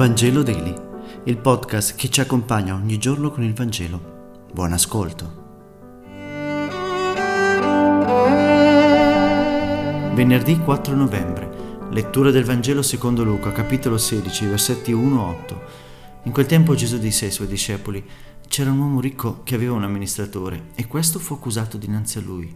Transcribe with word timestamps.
Vangelo 0.00 0.42
Daily, 0.42 0.74
il 1.24 1.36
podcast 1.36 1.94
che 1.94 2.08
ci 2.08 2.22
accompagna 2.22 2.72
ogni 2.74 2.96
giorno 2.96 3.30
con 3.30 3.42
il 3.42 3.52
Vangelo. 3.52 4.46
Buon 4.50 4.72
ascolto. 4.72 6.04
Venerdì 10.14 10.56
4 10.56 10.94
novembre, 10.94 11.50
lettura 11.90 12.30
del 12.30 12.44
Vangelo 12.44 12.80
secondo 12.80 13.24
Luca, 13.24 13.52
capitolo 13.52 13.98
16, 13.98 14.46
versetti 14.46 14.94
1-8. 14.94 15.58
In 16.22 16.32
quel 16.32 16.46
tempo 16.46 16.74
Gesù 16.74 16.96
disse 16.96 17.26
ai 17.26 17.30
suoi 17.30 17.48
discepoli, 17.48 18.02
c'era 18.48 18.70
un 18.70 18.78
uomo 18.78 19.00
ricco 19.02 19.42
che 19.42 19.54
aveva 19.54 19.74
un 19.74 19.84
amministratore 19.84 20.68
e 20.76 20.86
questo 20.86 21.18
fu 21.18 21.34
accusato 21.34 21.76
dinanzi 21.76 22.16
a 22.16 22.22
lui. 22.22 22.50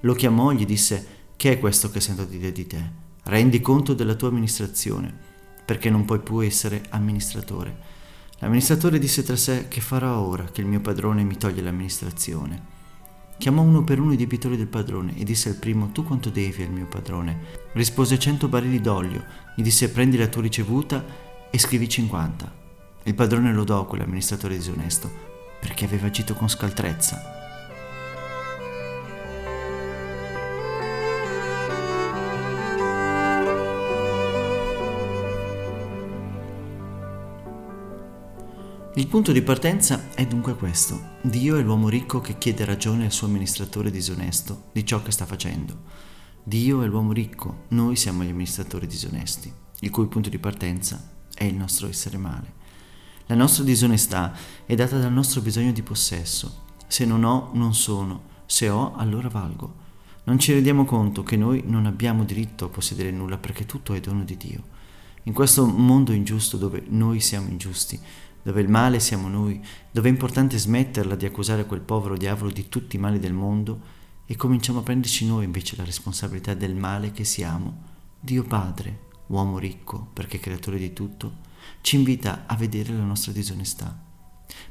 Lo 0.00 0.14
chiamò 0.14 0.50
e 0.50 0.56
gli 0.56 0.66
disse, 0.66 1.06
che 1.36 1.52
è 1.52 1.60
questo 1.60 1.90
che 1.90 2.00
sento 2.00 2.24
dire 2.24 2.50
di 2.50 2.66
te? 2.66 2.90
Rendi 3.22 3.60
conto 3.60 3.94
della 3.94 4.14
tua 4.14 4.30
amministrazione 4.30 5.27
perché 5.68 5.90
non 5.90 6.06
puoi 6.06 6.20
più 6.20 6.42
essere 6.42 6.80
amministratore. 6.88 7.76
L'amministratore 8.38 8.98
disse 8.98 9.22
tra 9.22 9.36
sé 9.36 9.68
che 9.68 9.82
farò 9.82 10.18
ora 10.18 10.44
che 10.44 10.62
il 10.62 10.66
mio 10.66 10.80
padrone 10.80 11.24
mi 11.24 11.36
toglie 11.36 11.60
l'amministrazione. 11.60 12.62
Chiamò 13.36 13.60
uno 13.60 13.84
per 13.84 14.00
uno 14.00 14.14
i 14.14 14.16
debitori 14.16 14.56
del 14.56 14.66
padrone 14.66 15.14
e 15.18 15.24
disse 15.24 15.50
al 15.50 15.56
primo 15.56 15.90
tu 15.92 16.04
quanto 16.04 16.30
devi 16.30 16.62
al 16.62 16.70
mio 16.70 16.86
padrone? 16.86 17.38
Rispose 17.72 18.18
cento 18.18 18.48
barili 18.48 18.80
d'olio, 18.80 19.22
gli 19.56 19.62
disse 19.62 19.90
prendi 19.90 20.16
la 20.16 20.28
tua 20.28 20.40
ricevuta 20.40 21.04
e 21.50 21.58
scrivi 21.58 21.86
cinquanta. 21.86 22.50
Il 23.02 23.14
padrone 23.14 23.52
lodò 23.52 23.84
quell'amministratore 23.84 24.56
disonesto 24.56 25.10
perché 25.60 25.84
aveva 25.84 26.06
agito 26.06 26.32
con 26.32 26.48
scaltrezza. 26.48 27.37
Il 38.98 39.06
punto 39.06 39.30
di 39.30 39.42
partenza 39.42 40.12
è 40.12 40.26
dunque 40.26 40.56
questo. 40.56 41.18
Dio 41.20 41.56
è 41.56 41.62
l'uomo 41.62 41.88
ricco 41.88 42.20
che 42.20 42.36
chiede 42.36 42.64
ragione 42.64 43.04
al 43.04 43.12
suo 43.12 43.28
amministratore 43.28 43.92
disonesto 43.92 44.70
di 44.72 44.84
ciò 44.84 45.02
che 45.02 45.12
sta 45.12 45.24
facendo. 45.24 45.82
Dio 46.42 46.82
è 46.82 46.86
l'uomo 46.88 47.12
ricco, 47.12 47.66
noi 47.68 47.94
siamo 47.94 48.24
gli 48.24 48.30
amministratori 48.30 48.88
disonesti, 48.88 49.52
il 49.78 49.90
cui 49.90 50.08
punto 50.08 50.28
di 50.28 50.40
partenza 50.40 51.12
è 51.32 51.44
il 51.44 51.54
nostro 51.54 51.86
essere 51.86 52.16
male. 52.16 52.54
La 53.26 53.36
nostra 53.36 53.62
disonestà 53.62 54.34
è 54.66 54.74
data 54.74 54.98
dal 54.98 55.12
nostro 55.12 55.42
bisogno 55.42 55.70
di 55.70 55.82
possesso. 55.84 56.64
Se 56.88 57.04
non 57.04 57.22
ho, 57.22 57.50
non 57.54 57.74
sono. 57.74 58.22
Se 58.46 58.68
ho, 58.68 58.96
allora 58.96 59.28
valgo. 59.28 59.76
Non 60.24 60.40
ci 60.40 60.52
rendiamo 60.52 60.84
conto 60.84 61.22
che 61.22 61.36
noi 61.36 61.62
non 61.64 61.86
abbiamo 61.86 62.24
diritto 62.24 62.64
a 62.64 62.68
possedere 62.68 63.12
nulla 63.12 63.38
perché 63.38 63.64
tutto 63.64 63.94
è 63.94 64.00
dono 64.00 64.24
di 64.24 64.36
Dio. 64.36 64.76
In 65.24 65.32
questo 65.32 65.66
mondo 65.66 66.12
ingiusto 66.12 66.56
dove 66.56 66.84
noi 66.88 67.20
siamo 67.20 67.48
ingiusti, 67.48 68.00
dove 68.42 68.60
il 68.60 68.68
male 68.68 69.00
siamo 69.00 69.28
noi, 69.28 69.62
dove 69.90 70.08
è 70.08 70.10
importante 70.10 70.56
smetterla 70.56 71.14
di 71.14 71.26
accusare 71.26 71.66
quel 71.66 71.80
povero 71.80 72.16
diavolo 72.16 72.50
di 72.50 72.68
tutti 72.68 72.96
i 72.96 72.98
mali 72.98 73.18
del 73.18 73.32
mondo 73.34 73.96
e 74.26 74.36
cominciamo 74.36 74.78
a 74.80 74.82
prenderci 74.82 75.26
noi 75.26 75.44
invece 75.44 75.76
la 75.76 75.84
responsabilità 75.84 76.54
del 76.54 76.74
male 76.74 77.12
che 77.12 77.24
siamo, 77.24 77.82
Dio 78.20 78.42
Padre, 78.44 79.06
uomo 79.28 79.58
ricco 79.58 80.08
perché 80.12 80.38
creatore 80.38 80.78
di 80.78 80.92
tutto, 80.92 81.46
ci 81.80 81.96
invita 81.96 82.44
a 82.46 82.56
vedere 82.56 82.92
la 82.92 83.04
nostra 83.04 83.32
disonestà. 83.32 84.06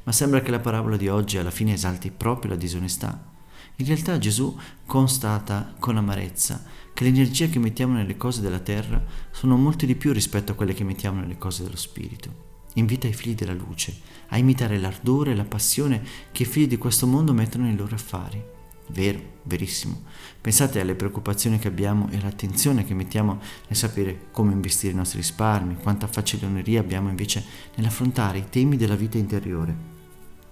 Ma 0.04 0.12
sembra 0.12 0.40
che 0.40 0.50
la 0.50 0.60
parabola 0.60 0.96
di 0.96 1.08
oggi 1.08 1.38
alla 1.38 1.50
fine 1.50 1.72
esalti 1.72 2.10
proprio 2.10 2.50
la 2.50 2.56
disonestà. 2.56 3.36
In 3.80 3.86
realtà 3.86 4.18
Gesù 4.18 4.58
constata 4.86 5.74
con 5.78 5.96
amarezza 5.96 6.64
che 6.92 7.04
l'energia 7.04 7.46
che 7.46 7.60
mettiamo 7.60 7.94
nelle 7.94 8.16
cose 8.16 8.40
della 8.40 8.58
terra 8.58 9.00
sono 9.30 9.56
molte 9.56 9.86
di 9.86 9.94
più 9.94 10.12
rispetto 10.12 10.50
a 10.50 10.54
quelle 10.56 10.74
che 10.74 10.82
mettiamo 10.82 11.20
nelle 11.20 11.38
cose 11.38 11.62
dello 11.62 11.76
spirito 11.76 12.46
invita 12.74 13.06
i 13.06 13.12
figli 13.12 13.34
della 13.34 13.52
luce 13.52 13.96
a 14.28 14.36
imitare 14.36 14.78
l'ardore 14.78 15.30
e 15.30 15.34
la 15.34 15.44
passione 15.44 16.02
che 16.32 16.42
i 16.42 16.46
figli 16.46 16.66
di 16.66 16.76
questo 16.76 17.06
mondo 17.06 17.32
mettono 17.32 17.64
nei 17.64 17.76
loro 17.76 17.94
affari. 17.94 18.42
Vero, 18.90 19.20
verissimo. 19.44 20.02
Pensate 20.40 20.80
alle 20.80 20.94
preoccupazioni 20.94 21.58
che 21.58 21.68
abbiamo 21.68 22.08
e 22.10 22.16
all'attenzione 22.16 22.84
che 22.84 22.94
mettiamo 22.94 23.38
nel 23.68 23.76
sapere 23.76 24.28
come 24.32 24.52
investire 24.52 24.92
i 24.92 24.96
nostri 24.96 25.18
risparmi, 25.18 25.76
quanta 25.76 26.06
faciloneria 26.06 26.80
abbiamo 26.80 27.10
invece 27.10 27.44
nell'affrontare 27.76 28.38
i 28.38 28.48
temi 28.48 28.76
della 28.76 28.96
vita 28.96 29.18
interiore. 29.18 29.76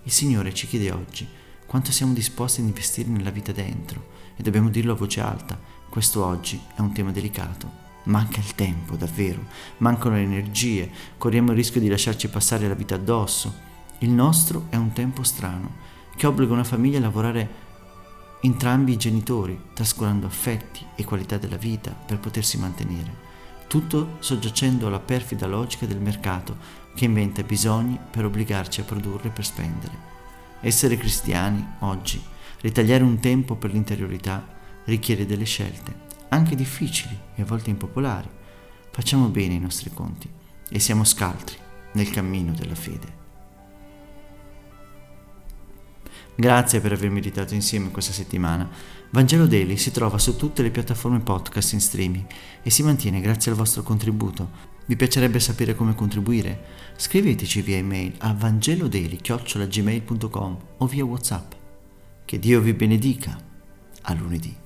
Il 0.02 0.12
Signore 0.12 0.54
ci 0.54 0.66
chiede 0.66 0.92
oggi 0.92 1.26
quanto 1.66 1.92
siamo 1.92 2.12
disposti 2.12 2.60
ad 2.60 2.66
investire 2.66 3.08
nella 3.08 3.30
vita 3.30 3.52
dentro 3.52 4.14
e 4.36 4.42
dobbiamo 4.42 4.70
dirlo 4.70 4.92
a 4.92 4.96
voce 4.96 5.20
alta, 5.20 5.58
questo 5.88 6.24
oggi 6.24 6.60
è 6.74 6.80
un 6.80 6.92
tema 6.92 7.10
delicato. 7.10 7.84
Manca 8.04 8.38
il 8.38 8.54
tempo, 8.54 8.94
davvero, 8.94 9.44
mancano 9.78 10.14
le 10.14 10.22
energie, 10.22 10.88
corriamo 11.18 11.50
il 11.50 11.56
rischio 11.56 11.80
di 11.80 11.88
lasciarci 11.88 12.28
passare 12.28 12.68
la 12.68 12.74
vita 12.74 12.94
addosso. 12.94 13.52
Il 13.98 14.10
nostro 14.10 14.66
è 14.68 14.76
un 14.76 14.92
tempo 14.92 15.24
strano, 15.24 15.74
che 16.14 16.26
obbliga 16.26 16.52
una 16.52 16.64
famiglia 16.64 16.98
a 16.98 17.00
lavorare 17.00 17.64
entrambi 18.42 18.92
i 18.92 18.96
genitori, 18.96 19.60
trascurando 19.72 20.26
affetti 20.26 20.84
e 20.94 21.04
qualità 21.04 21.36
della 21.36 21.56
vita 21.56 21.90
per 21.90 22.20
potersi 22.20 22.58
mantenere. 22.58 23.24
Tutto 23.66 24.16
soggiacendo 24.20 24.86
alla 24.86 25.00
perfida 25.00 25.46
logica 25.46 25.86
del 25.86 26.00
mercato 26.00 26.56
che 26.94 27.06
inventa 27.06 27.42
bisogni 27.42 27.98
per 28.10 28.24
obbligarci 28.24 28.80
a 28.80 28.84
produrre 28.84 29.30
per 29.30 29.44
spendere. 29.44 30.15
Essere 30.66 30.96
cristiani 30.96 31.64
oggi, 31.82 32.20
ritagliare 32.62 33.04
un 33.04 33.20
tempo 33.20 33.54
per 33.54 33.72
l'interiorità, 33.72 34.44
richiede 34.86 35.24
delle 35.24 35.44
scelte 35.44 35.94
anche 36.30 36.56
difficili 36.56 37.16
e 37.36 37.42
a 37.42 37.44
volte 37.44 37.70
impopolari, 37.70 38.28
facciamo 38.90 39.28
bene 39.28 39.54
i 39.54 39.60
nostri 39.60 39.90
conti 39.94 40.28
e 40.68 40.80
siamo 40.80 41.04
scaltri 41.04 41.56
nel 41.92 42.10
cammino 42.10 42.50
della 42.50 42.74
fede. 42.74 43.14
Grazie 46.34 46.80
per 46.80 46.94
aver 46.94 47.10
meditato 47.10 47.54
insieme 47.54 47.92
questa 47.92 48.12
settimana. 48.12 48.68
Vangelo 49.10 49.46
Daily 49.46 49.76
si 49.76 49.92
trova 49.92 50.18
su 50.18 50.34
tutte 50.34 50.62
le 50.62 50.72
piattaforme 50.72 51.20
podcast 51.20 51.74
in 51.74 51.80
streaming 51.80 52.26
e 52.64 52.70
si 52.70 52.82
mantiene 52.82 53.20
grazie 53.20 53.52
al 53.52 53.56
vostro 53.56 53.84
contributo. 53.84 54.75
Vi 54.86 54.94
piacerebbe 54.94 55.40
sapere 55.40 55.74
come 55.74 55.96
contribuire? 55.96 56.62
Scriveteci 56.96 57.60
via 57.60 57.76
email 57.76 58.14
a 58.18 58.32
vangelodaily.gmail.com 58.32 60.58
o 60.78 60.86
via 60.86 61.04
Whatsapp. 61.04 61.52
Che 62.24 62.38
Dio 62.38 62.60
vi 62.60 62.72
benedica. 62.72 63.36
A 64.02 64.14
lunedì. 64.14 64.65